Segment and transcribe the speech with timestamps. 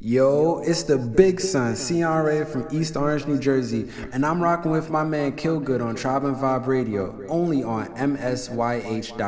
[0.00, 4.90] Yo, it's the big son, CRA from East Orange, New Jersey, and I'm rocking with
[4.90, 9.18] my man Killgood on Tribe and Vibe Radio, only on MSYH.FM.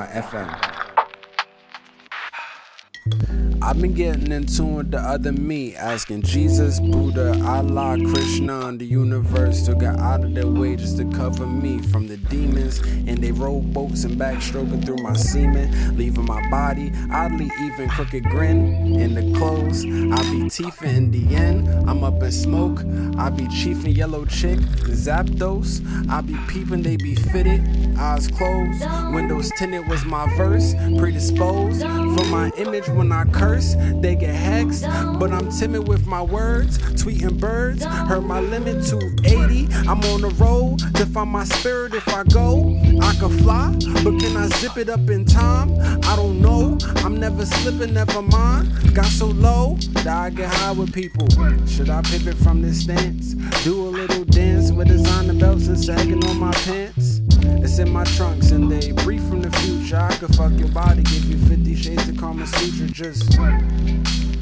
[3.63, 8.81] I've been getting in tune with the other me, asking Jesus, Buddha, Allah, Krishna, and
[8.81, 12.79] the universe to get out of their way just to cover me from the demons.
[12.79, 18.99] And they rowboats and backstroking through my semen, leaving my body oddly even crooked grin
[18.99, 19.85] in the clothes.
[19.85, 21.69] I be teething in the end.
[21.89, 22.81] I'm up in smoke.
[23.19, 25.85] I be chiefing yellow chick, Zapdos.
[26.09, 27.61] I be peeping, they be fitted,
[27.99, 28.83] eyes closed,
[29.13, 33.50] windows tinted was my verse, predisposed for my image when I curse.
[33.51, 36.79] They get hexed, but I'm timid with my words.
[36.79, 39.69] Tweeting birds, heard my limit to 80.
[39.89, 42.79] I'm on the road to find my spirit if I go.
[43.01, 43.73] I can fly,
[44.05, 45.77] but can I zip it up in time?
[46.05, 46.79] I don't know.
[46.99, 48.95] I'm never slipping, never mind.
[48.95, 51.29] Got so low that I get high with people.
[51.67, 53.35] Should I pivot from this stance?
[53.65, 57.21] Do a little dance with designer belts and sagging on my pants?
[57.43, 59.97] It's in my trunks and they brief from the future.
[59.97, 62.87] I could fuck your body, give you 50 shades of Kama Sutra.
[62.87, 63.39] Just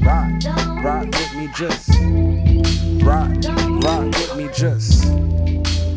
[0.01, 0.31] rock,
[0.83, 1.89] rock with me, just
[3.03, 3.29] rock,
[3.83, 5.05] rock with me, just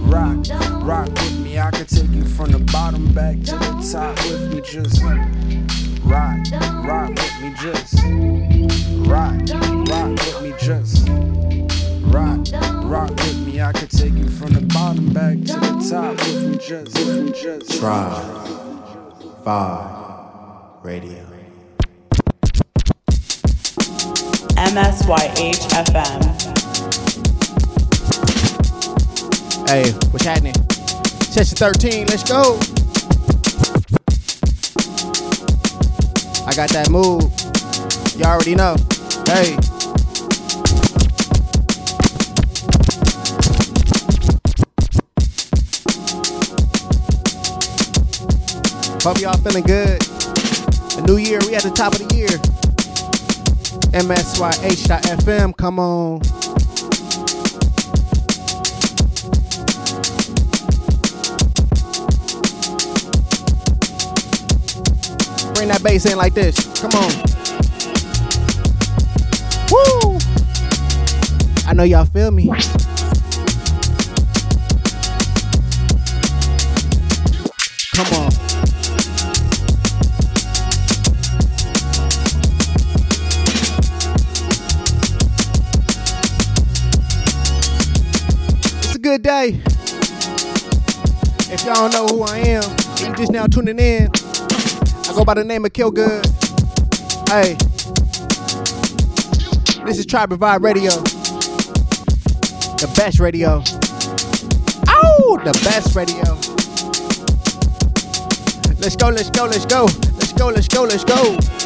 [0.01, 0.39] rock,
[0.83, 1.59] rock with me.
[1.59, 5.03] I could take you from the bottom back to the top with me, just
[6.05, 6.45] rock,
[6.85, 8.03] rock with me, just
[9.09, 9.82] rock,
[16.69, 18.47] top with me, just, with me, just Tribe
[19.45, 21.27] Vibe Radio.
[24.57, 26.23] MSYH FM.
[29.69, 30.55] Hey, what's happening?
[31.23, 32.59] Session 13, let's go.
[36.47, 37.23] I got that move.
[38.19, 38.77] You already know.
[39.27, 39.72] Hey.
[49.05, 50.01] Hope y'all feeling good.
[50.97, 52.29] A new year, we at the top of the year.
[53.99, 56.21] MSYH.FM, come on.
[65.55, 66.55] Bring that bass in like this.
[66.81, 67.11] Come on.
[69.73, 70.19] Woo!
[71.67, 72.47] I know y'all feel me.
[77.97, 78.42] Come on.
[89.45, 89.59] If
[91.65, 92.63] y'all don't know who I am,
[93.01, 94.07] you just now tuning in.
[94.07, 96.25] I go by the name of Kill Good.
[97.29, 97.55] Hey.
[99.85, 100.91] This is Tribe Vibe Radio.
[102.79, 103.61] The best radio.
[104.89, 106.23] Oh, the best radio.
[108.79, 109.87] Let's go, let's go, let's go.
[110.19, 111.62] Let's go, let's go, let's go.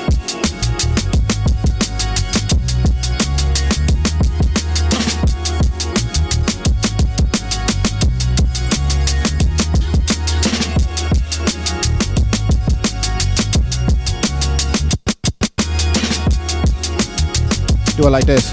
[17.96, 18.52] Do it like this.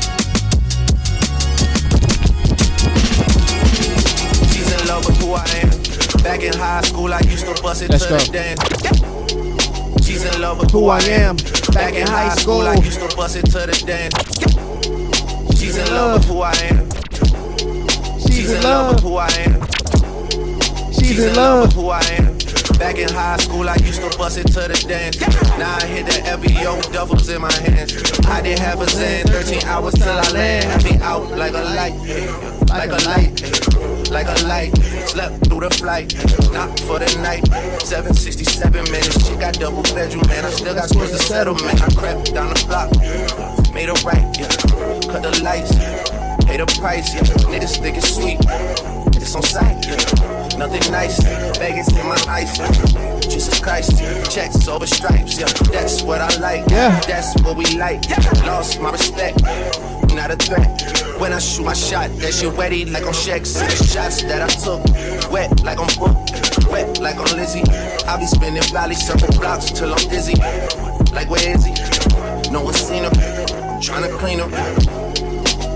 [4.53, 5.69] She's in love with who I am.
[6.23, 8.17] Back in high school, I used to bust it Let's to go.
[8.17, 10.05] the dance.
[10.05, 11.35] She's in love with Who I am.
[11.73, 14.15] Back in high school, I used to bust it to the dance.
[15.59, 16.89] She's in love with who I am.
[18.19, 18.95] She's in love.
[18.95, 20.93] with who I am.
[20.93, 21.65] She's in love.
[21.65, 22.22] with who I am.
[22.83, 25.17] Back in high school, I used to bust it to the dance.
[25.57, 27.95] Now I hit the FBO, duffels in my hands.
[28.27, 30.83] I did have a Zen, 13 hours till I land.
[30.83, 31.95] Had out like a light,
[32.67, 34.75] like a light, like a light.
[35.07, 36.13] Slept through the flight,
[36.51, 37.47] not for the night.
[37.87, 40.43] 767 minutes, she got double bedroom, man.
[40.43, 41.79] I still got scores to settle, man.
[41.81, 42.91] I crept down the block,
[43.73, 44.51] made a right, yeah.
[45.07, 45.71] Cut the lights,
[46.43, 47.23] pay the price, yeah.
[47.47, 48.39] Niggas think it's sweet,
[49.15, 50.42] it's on sight, yeah.
[50.57, 51.19] Nothing nice,
[51.57, 52.57] Vegas in my ice.
[53.23, 53.99] Jesus Christ,
[54.33, 55.47] checks over stripes, yeah.
[55.71, 56.99] That's what I like, Yeah.
[57.07, 58.01] That's what we like.
[58.45, 59.41] Lost my respect,
[60.13, 60.69] not a threat.
[61.19, 63.45] When I shoot my shot, that shit wetty like on Shaq.
[63.45, 64.83] Six shots that I took,
[65.31, 66.15] wet like on Book,
[66.71, 67.63] wet like on Lizzie.
[68.07, 70.35] I be spinning valley circle blocks till I'm dizzy.
[71.13, 71.73] Like where is he?
[72.51, 73.11] No one seen him.
[73.15, 74.51] I'm trying to clean him.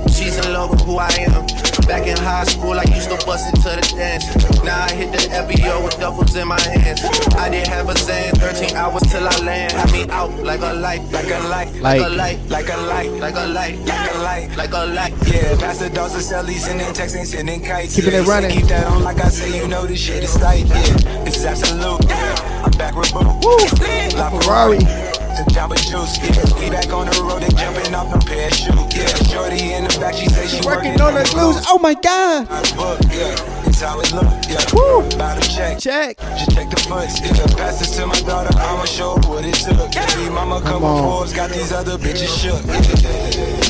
[0.09, 1.76] She's in love with who I am.
[1.87, 4.27] Back in high school, I used to bust into the dance.
[4.61, 7.01] Now I hit the FBO with duffels in my hands.
[7.35, 9.71] I did have a Xan, 13 hours till I land.
[9.71, 13.11] Had me out like a light, like a light, like, a light, like a light,
[13.11, 15.13] like a light, like a light, like a light.
[15.27, 17.95] Yeah, pass the dose of celly, sending texts and sending kites.
[17.95, 18.51] Keeping it running.
[18.51, 20.65] Keep that on like I say, you know this shit is tight.
[20.67, 22.03] Yeah, this is absolute.
[22.09, 23.23] Yeah, I'm back with Boo.
[23.23, 24.17] Woo!
[24.17, 25.06] La Ferrari.
[25.37, 26.59] The Jamba Juice, yeah.
[26.59, 28.73] We back on the road and jumping off no parachute.
[28.95, 31.61] Yeah, shorty in the back, she say she Working on the glues.
[31.67, 32.49] Oh my god.
[32.73, 33.37] Book, yeah,
[33.69, 34.65] it's how it look, yeah.
[34.73, 35.05] Woo.
[35.13, 35.77] About to check.
[35.77, 36.17] Check.
[36.17, 37.55] Just check the foots, yeah.
[37.55, 39.93] Pass this to my daughter, I'ma show her what it took.
[39.93, 41.03] Baby, mama come on.
[41.03, 42.65] Forbes, got these other bitches shook.
[42.65, 43.66] Yeah.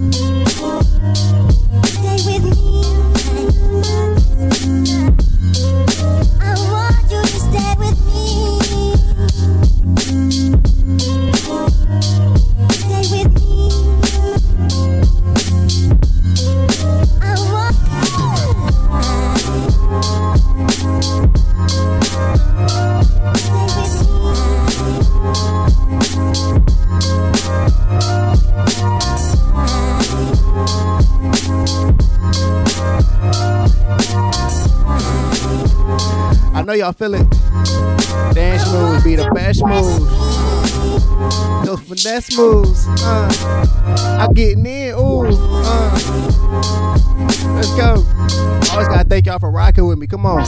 [0.00, 0.39] I know
[36.90, 37.30] y'all feel it.
[38.34, 40.00] Dance moves be the best moves.
[41.66, 42.86] Those finesse moves.
[43.02, 44.94] Uh, I'm getting in.
[44.94, 45.26] Ooh.
[45.26, 45.92] Uh.
[47.54, 48.04] Let's go.
[48.72, 50.06] Always gotta thank y'all for rocking with me.
[50.06, 50.44] Come on.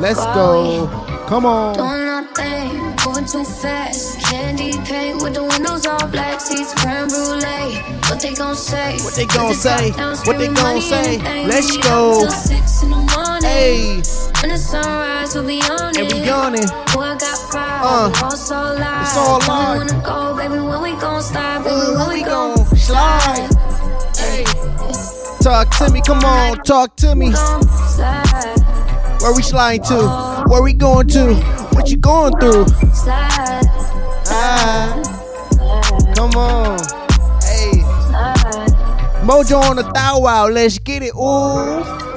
[0.00, 0.86] Let's go.
[1.28, 1.74] Come on.
[1.76, 4.18] Doing nothing, moving too fast.
[4.20, 7.76] Candy paint with the windows all black, seats creme brulee.
[8.08, 8.96] What they gon' say?
[9.04, 9.90] What they gon' say?
[10.26, 11.18] What they gon' say?
[11.46, 12.26] Let's go.
[12.30, 13.42] six in the morning.
[13.44, 14.02] Hey,
[14.40, 16.12] When the sunrise, we'll be on and it.
[16.14, 16.66] we yawning.
[16.94, 17.84] Boy, I got five.
[17.84, 19.02] Uh, all so live.
[19.02, 19.78] it's all live.
[19.90, 20.54] when go, baby.
[20.60, 21.76] When we gon' stop, baby.
[21.96, 23.50] When we we gon' gon' slide.
[24.16, 24.44] Hey,
[25.40, 26.00] Talk to me.
[26.02, 26.58] Come on.
[26.64, 27.32] Talk to me.
[27.32, 28.24] slide,
[29.20, 30.44] Where we sliding to?
[30.48, 31.34] Where we going to?
[31.74, 32.64] What you going through?
[34.32, 35.02] Ah,
[36.16, 36.78] come on.
[37.42, 37.82] Hey.
[39.22, 40.48] Mojo on the thou wow.
[40.48, 41.14] Let's get it.
[41.14, 42.09] Ooh.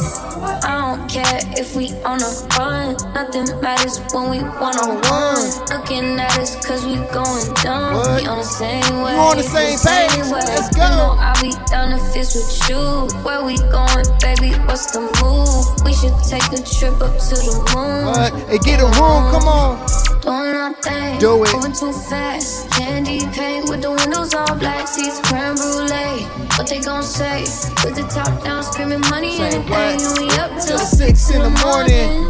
[1.14, 2.98] Care if we on a run.
[3.14, 5.46] Nothing matters when we one on one.
[5.70, 7.94] Looking at us cause we going dumb.
[7.94, 8.20] What?
[8.20, 9.14] We on the same way.
[9.14, 10.32] on the same page.
[10.34, 10.82] Let's go.
[10.82, 13.14] You know I'll be down if it's with you.
[13.22, 14.58] Where we going, baby?
[14.66, 15.86] What's the move?
[15.86, 18.06] We should take a trip up to the moon.
[18.10, 18.34] What?
[18.50, 19.30] Hey, get a room.
[19.30, 20.13] Come on.
[20.24, 21.20] Doing nothing.
[21.20, 21.54] Do it.
[21.54, 22.72] Moving too fast.
[22.72, 24.88] Candy paint with the windows all black.
[24.88, 26.24] Seats creme brulee.
[26.56, 27.42] What they gon' say?
[27.84, 29.80] With the top down, screaming money Say and what?
[29.80, 30.28] anything.
[30.28, 32.24] We up till six in the morning.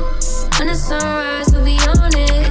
[0.57, 2.50] When the sunrise, we'll be on it.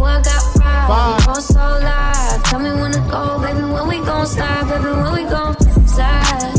[0.00, 0.88] Boy, I got five.
[0.88, 1.20] Five.
[1.20, 2.42] We gon' so live.
[2.44, 3.60] Tell me when to go, baby.
[3.60, 4.96] When we gon' slide, baby.
[4.96, 5.56] When we gon'
[5.86, 6.56] slide.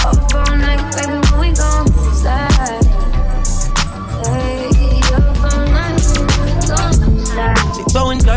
[0.00, 1.20] Up all night, baby.
[1.28, 2.49] When we gon' slide.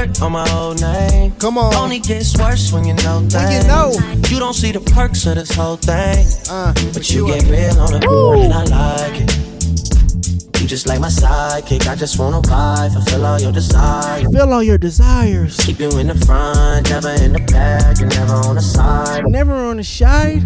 [0.06, 1.32] Dirt on my old name.
[1.40, 1.74] Come on.
[1.76, 3.34] Only gets worse when you know things.
[3.36, 3.92] When you know.
[4.30, 6.26] You don't see the perks of this whole thing.
[6.50, 10.62] Uh, But you get real on it, and I like it.
[10.62, 11.88] You just like my sidekick.
[11.88, 14.28] I just wanna ride, fulfill all your desires.
[14.34, 15.58] Feel all your desires.
[15.58, 19.24] Keep you in the front, never in the back, and never on the side.
[19.28, 20.44] Never on the side.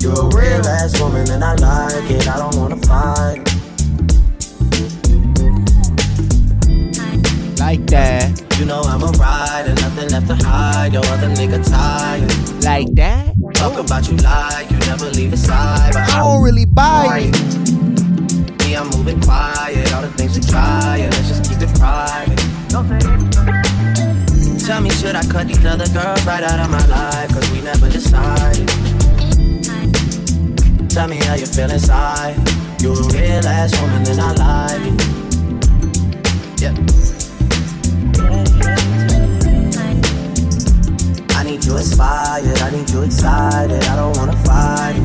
[0.00, 2.28] You're a real ass woman, and I like it.
[2.28, 3.61] I don't wanna fight.
[7.72, 8.58] like that.
[8.58, 10.92] You know I'm a rider, nothing left to hide.
[10.92, 12.28] Your other nigga tired.
[12.62, 13.34] Like that?
[13.54, 15.94] Talk about you lie, you never leave a side.
[15.94, 17.34] But I don't really buy it.
[18.60, 19.90] Me, I'm moving quiet.
[19.94, 22.38] All the things you try, let's just keep it private.
[24.66, 27.30] Tell me, should I cut these other girls right out of my life?
[27.30, 28.68] Cause we never decided.
[30.90, 32.36] Tell me how you feel inside.
[32.82, 36.60] You're a real ass woman and I like it.
[36.60, 37.21] Yeah.
[41.34, 45.02] I need you inspired, I need you excited, I don't wanna fight.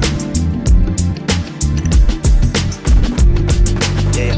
[4.18, 4.36] Yeah.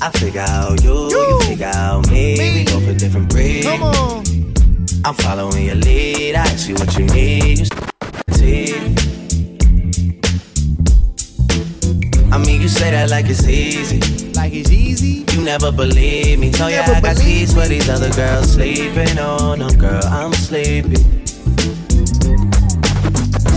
[0.00, 3.64] I figure out you, you, figure out me, we go for different breed.
[3.64, 4.24] Come on.
[5.04, 7.68] I'm following your lead, I ask you what you need.
[12.46, 14.00] Mean, you say that like it's easy.
[14.32, 15.24] Like it's easy?
[15.32, 16.50] You never believe me.
[16.50, 20.04] Tell you I got keys for these other girls sleeping on them, girl.
[20.04, 20.96] I'm sleepy.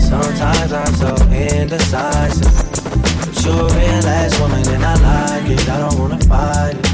[0.10, 2.52] Sometimes I'm so indecisive.
[3.26, 4.96] But you're a real ass woman and I
[5.40, 5.70] like it.
[5.70, 6.88] I don't wanna fight it.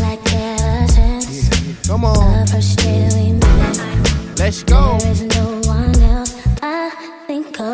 [0.00, 0.18] Like.
[1.86, 2.46] Come on.
[4.38, 4.98] Let's go.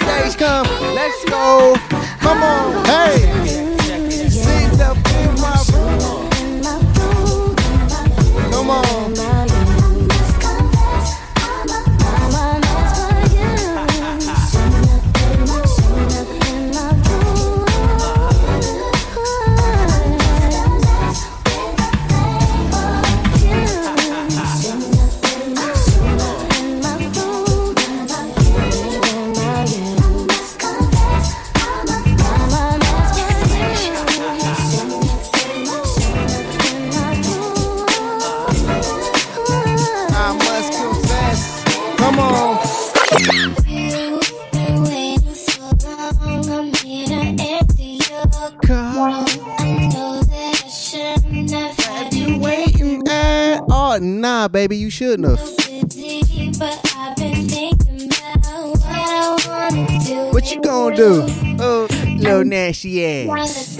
[0.00, 0.66] my days come.
[0.94, 1.74] Let's go.
[2.20, 2.84] Come on.
[2.84, 3.18] Hey.
[4.28, 6.30] Sit up in my room.
[8.50, 9.07] Come on.
[54.48, 55.40] baby, you shouldn't have.
[60.32, 61.24] What you gonna do?
[61.60, 61.88] Oh,
[62.18, 63.78] little nasty ass.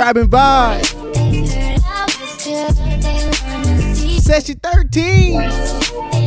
[0.00, 0.80] Tribe and Vibe.
[4.54, 6.19] 13.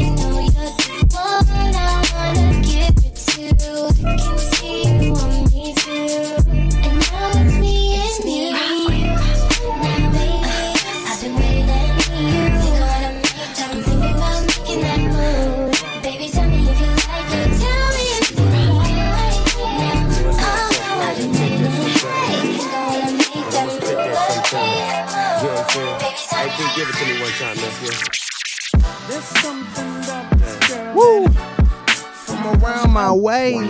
[33.15, 33.67] my.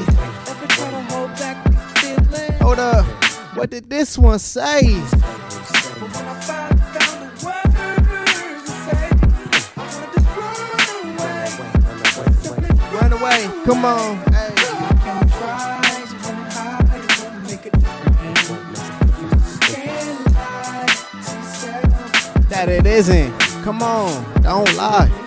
[2.62, 3.06] Hold up,
[3.56, 4.96] what did this one say?
[12.94, 14.24] Run away, come on.
[22.50, 23.32] That it isn't.
[23.64, 25.23] Come on, don't lie.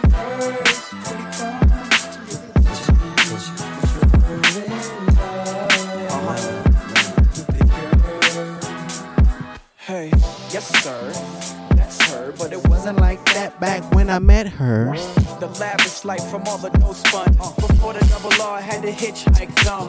[16.06, 17.32] Life from all the no spun.
[17.56, 19.88] Before the double R had to hitchhike dumb.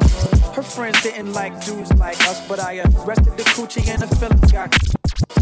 [0.53, 4.51] Her friends didn't like dudes like us, but I arrested the coochie and the feelings
[4.51, 4.73] got.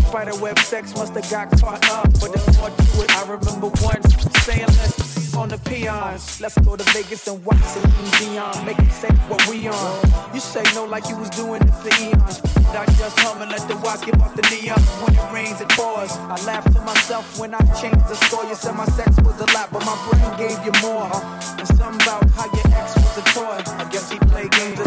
[0.08, 3.12] Spiderweb sex must have got caught up, but there's more to it.
[3.16, 6.40] I remember once saying let's on the peons.
[6.40, 8.66] Let's go to Vegas and watch Celine Dion.
[8.66, 10.34] Make it say what we on.
[10.34, 12.42] You say no like you was doing it for eons.
[12.76, 14.80] I just hum and let the watch give off the neon.
[15.04, 16.12] When it rains, it pours.
[16.12, 18.44] I laugh to myself when I changed the score.
[18.46, 21.10] You said my sex was a lot, but my brain gave you more.
[21.60, 23.58] And something about how your ex was a toy.
[23.80, 24.85] I guess he played games.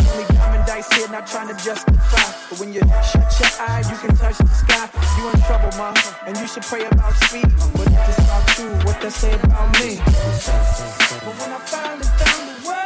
[0.94, 2.32] Here, not trying to justify.
[2.50, 4.88] But when you shut your eyes, you can touch the sky.
[5.16, 5.94] You in trouble, mom,
[6.26, 7.48] and you should pray about speed.
[7.74, 9.98] But if it's not true, what they say about me?
[9.98, 12.77] But when I finally found the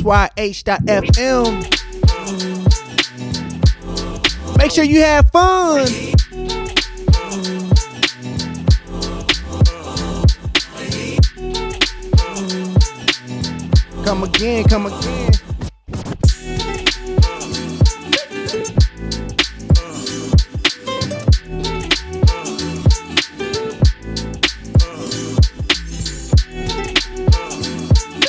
[0.00, 1.78] MSYH.FM.
[4.56, 5.86] Make sure you have fun.
[14.04, 15.32] Come again, come again.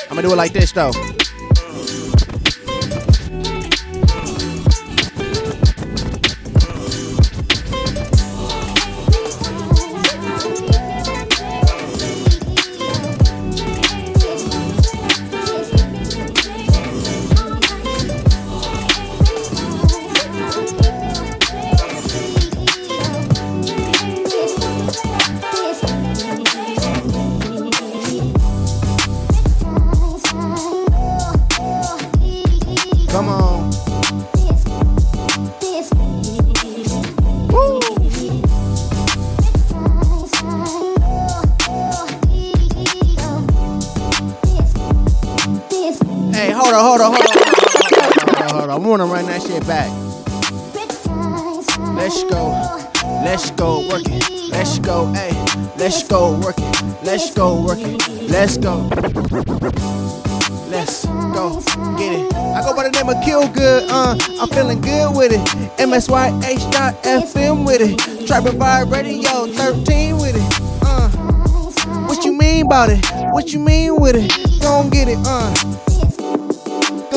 [0.10, 0.91] I'm gonna do it like this though.
[46.82, 47.44] On, hold on, hold on,
[48.17, 48.70] hold on, hold on.
[48.70, 49.89] I wanna run that shit back.
[51.96, 52.50] Let's go,
[53.24, 54.50] let's go work it.
[54.50, 55.32] Let's go, hey,
[55.78, 57.04] let's go work it.
[57.04, 58.08] Let's go work it.
[58.30, 58.89] Let's go.
[60.70, 61.60] Let's go
[61.98, 62.34] get it.
[62.34, 65.41] I go by the name of Kill Good, uh, I'm feeling good with it.
[65.78, 68.28] MSYH dot FM with it.
[68.28, 70.62] Tribal Vibe Radio 13 with it.
[70.82, 71.10] Uh,
[72.08, 73.06] what you mean about it?
[73.34, 74.62] What you mean with it?
[74.62, 75.90] Gon' get it, uh.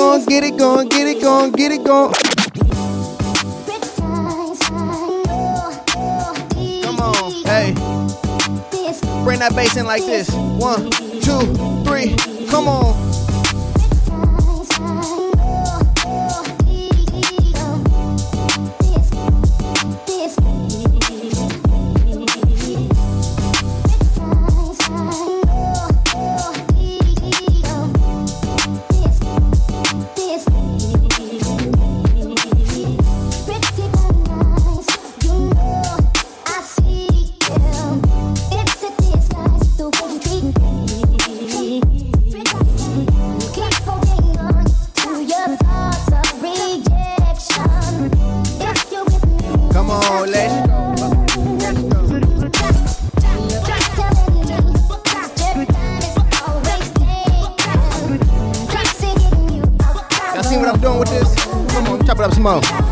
[0.04, 2.12] Gon' get it, gon' get it, gon' get it, gon'
[6.82, 7.72] Come on, hey.
[9.24, 10.28] Bring that bass in like this.
[10.30, 11.40] One, two,
[11.84, 12.14] three,
[12.48, 13.23] come on.
[62.46, 62.83] On,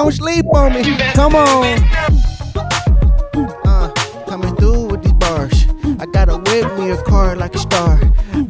[0.00, 0.96] Don't sleep on me.
[1.12, 1.78] Come on.
[3.66, 3.92] Uh,
[4.26, 5.66] coming through with these bars.
[6.00, 8.00] I gotta whip me a car like a star.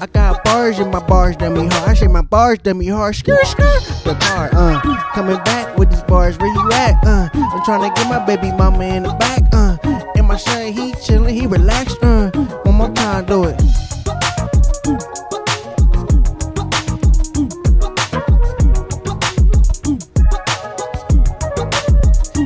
[0.00, 1.88] I got bars in my bars, dummy hard.
[1.88, 3.16] I say my bars, dummy hard.
[3.16, 3.82] Skirt, skirt.
[4.04, 4.80] The car, uh,
[5.12, 6.38] coming back with these bars.
[6.38, 7.04] Where you at?
[7.04, 9.42] Uh, I'm trying to get my baby mama in the back.
[9.52, 9.76] Uh,
[10.14, 11.98] and my son, he chillin', he relaxed.
[12.00, 12.30] Uh,
[12.62, 13.60] one more time, do it.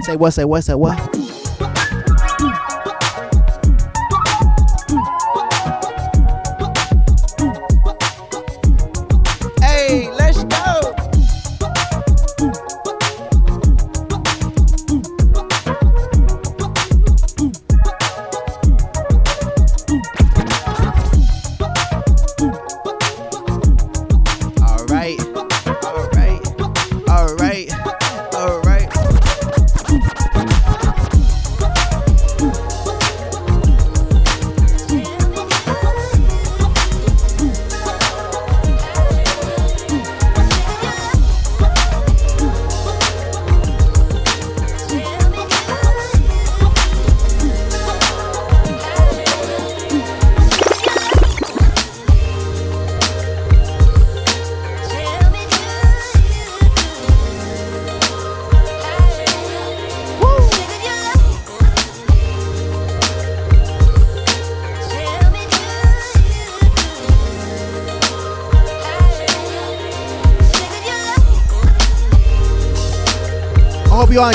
[0.04, 0.32] Say what?
[0.32, 0.62] Say what?
[0.64, 1.23] Say what?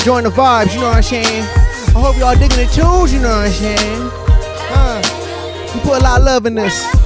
[0.10, 1.44] Enjoying the vibes, you know what I'm saying?
[1.96, 4.10] I hope y'all digging the tunes, you know what I'm saying?
[4.72, 5.72] Huh?
[5.76, 6.99] We put a lot of love in this.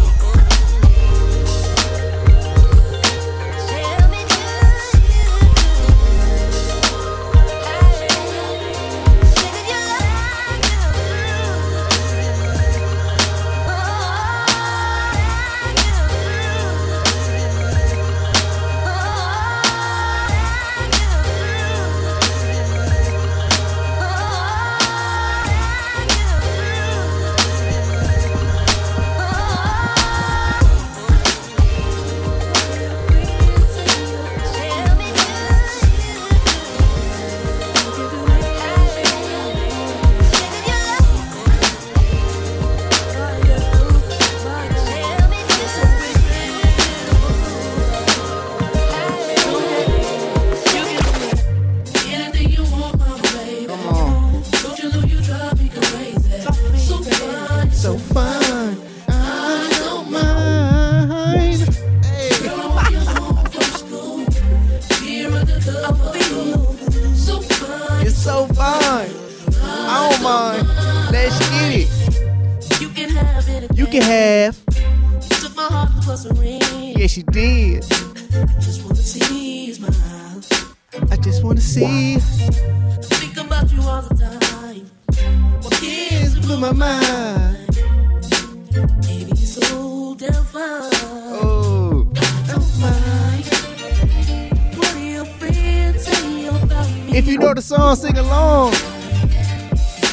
[97.13, 98.73] If you know the song, sing along.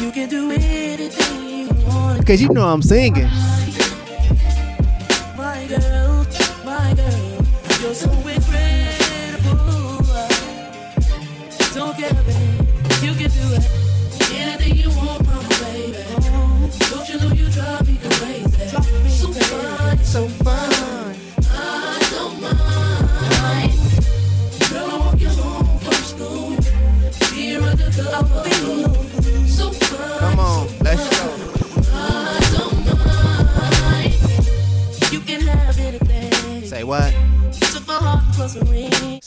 [0.00, 2.26] You can do anything you want.
[2.26, 3.28] Cause you know I'm singing.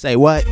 [0.04, 0.44] Say what?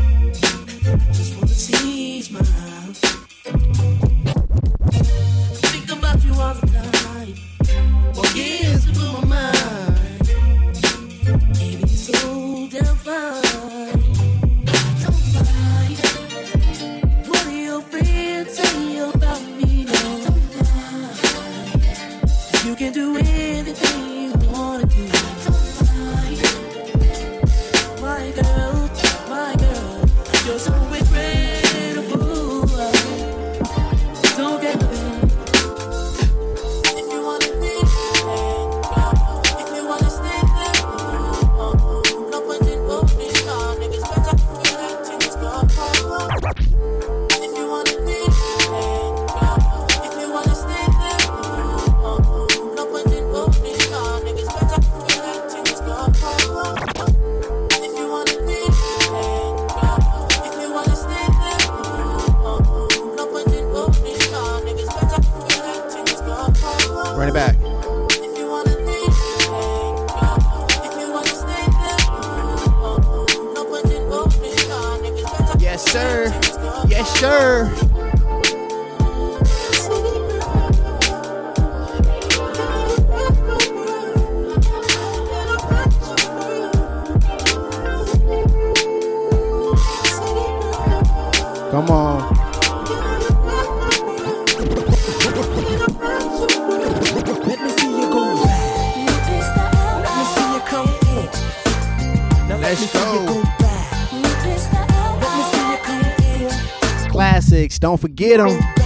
[108.32, 108.81] Get dieron.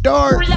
[0.00, 0.49] Start.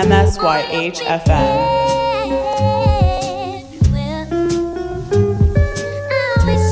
[0.00, 1.28] MSYHFM.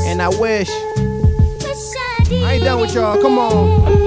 [0.06, 0.70] And I wish.
[2.30, 3.20] I ain't done with y'all.
[3.20, 3.98] Come on.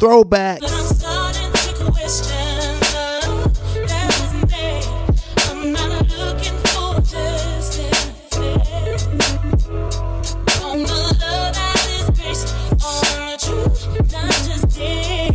[0.00, 0.87] throwbacks.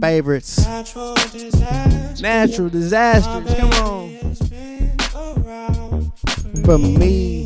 [0.00, 0.58] favorites.
[0.66, 2.22] Natural disasters.
[2.22, 3.54] Natural disasters.
[3.54, 4.16] Come on.
[6.64, 7.45] for me.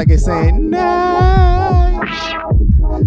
[0.00, 2.00] Like it's saying night.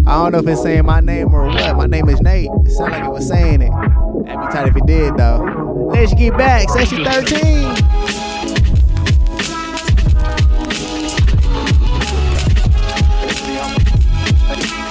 [0.06, 1.76] I don't know if it's saying my name or what.
[1.76, 2.48] My name is Nate.
[2.64, 3.72] It sound like it was saying it.
[3.72, 5.90] That'd be tight if it did though.
[5.92, 6.70] Let's get back.
[6.70, 7.82] Section 13.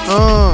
[0.10, 0.53] Uh.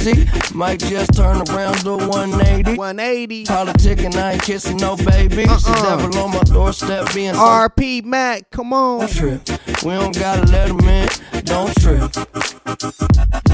[0.00, 0.54] Crazy.
[0.54, 2.76] Might just turn around to 180.
[2.76, 3.44] 180.
[3.44, 5.44] Politicking, I ain't kissing no baby.
[5.44, 5.58] Uh-uh.
[5.58, 9.06] The devil on my doorstep being RP Mac, come on.
[9.08, 9.48] trip.
[9.84, 11.08] We don't gotta let him in,
[11.44, 12.10] don't trip.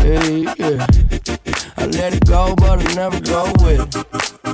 [0.05, 0.87] Yeah, yeah.
[1.77, 4.36] I let it go, but I never go with it.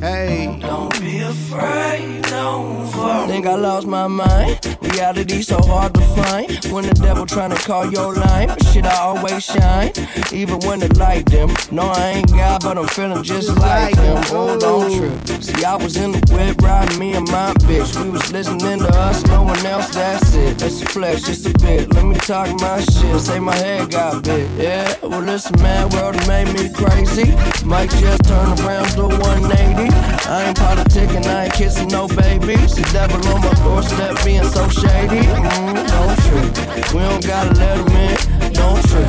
[0.00, 3.26] Hey, don't be afraid, don't fall.
[3.26, 4.78] Think I lost my mind.
[4.80, 6.48] Reality so hard to find.
[6.72, 9.90] When the devil tryna call your line, but shit, I always shine.
[10.32, 11.50] Even when the light dim.
[11.72, 14.18] No, I ain't God, but I'm feeling just like him.
[14.30, 15.42] Oh, don't trip.
[15.42, 18.00] See, I was in the whip riding me and my bitch.
[18.00, 19.92] We was listening to us, no one else.
[19.92, 20.60] That's it.
[20.60, 21.92] Let's flex just a bit.
[21.92, 23.20] Let me talk my shit.
[23.20, 24.48] Say my head got big.
[24.56, 27.34] Yeah, well, listen, man, world done made me crazy.
[27.64, 29.87] Might just turn around to 180.
[29.90, 32.56] I ain't politicking, I ain't kissing no baby.
[32.56, 35.26] The devil on my doorstep being so shady.
[35.26, 36.94] Mm, don't trip.
[36.94, 38.52] We don't gotta let him in.
[38.52, 39.08] Don't trip.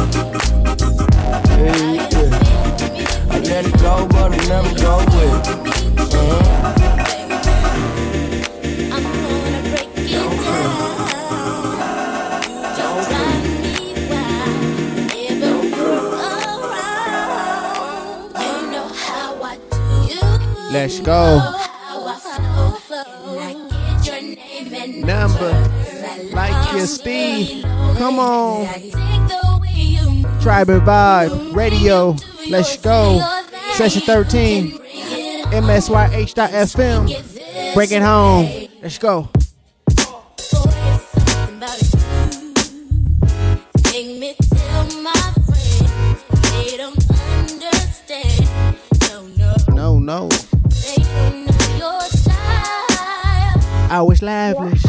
[1.50, 3.32] Hey, yeah.
[3.32, 6.14] I let it go, but I never go with it.
[6.14, 6.89] Uh-huh.
[20.72, 21.56] Let's go.
[25.04, 25.52] Number
[26.32, 27.64] like your Steve.
[27.98, 28.68] Come on.
[30.42, 32.16] Tribe and Vibe Radio.
[32.50, 33.20] Let's go.
[33.74, 34.72] Session 13.
[35.52, 37.08] MSYH.FM.
[37.74, 38.68] Bring it home.
[38.82, 39.30] Let's go.
[53.90, 54.84] It on, lavish.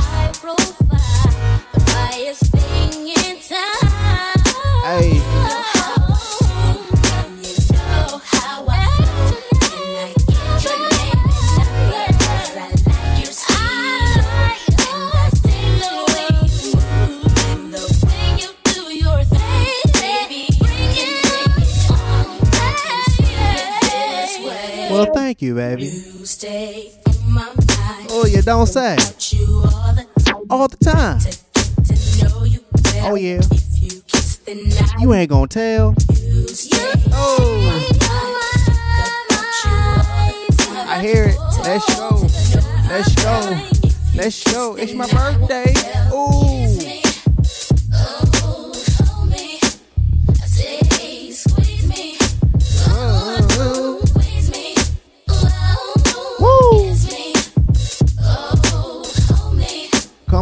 [24.45, 24.89] way.
[24.91, 25.85] Well, thank you, baby.
[25.85, 27.10] You
[28.23, 28.99] Oh, you don't say.
[30.51, 31.21] All the time.
[33.03, 33.41] Oh, yeah.
[34.99, 35.95] You ain't gonna tell.
[37.15, 37.87] Oh.
[40.87, 41.39] I hear it.
[41.63, 42.11] Let's go.
[42.91, 43.59] Let's go.
[44.15, 44.75] Let's go.
[44.75, 45.73] It's my birthday.
[46.13, 46.60] Ooh.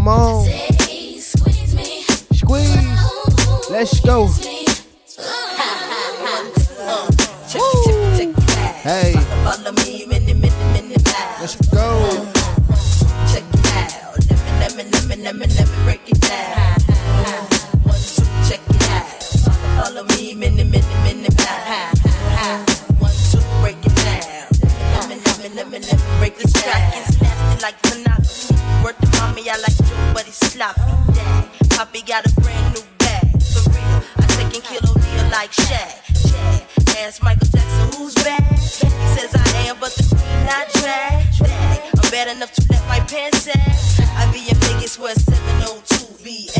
[0.08, 0.44] Come on.
[2.32, 2.80] Squeeze.
[3.68, 4.57] Let's go.
[26.30, 28.84] Break this track is nasty like monopoly.
[28.84, 30.80] Word to mommy, I like you, but it's sloppy.
[31.14, 33.42] Dad, Poppy got a brand new bag.
[33.42, 36.04] For real, I take and kill O'Neal like Shaq.
[36.28, 36.98] Shaq.
[36.98, 38.42] Ask Michael Jackson who's bad.
[38.52, 38.68] He
[39.16, 41.32] says I am, but the queen not drag.
[41.34, 41.80] Drag.
[42.02, 44.06] I'm bad enough to let my pants sag.
[44.16, 46.50] I be in Vegas where 702 be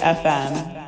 [0.00, 0.79] FM.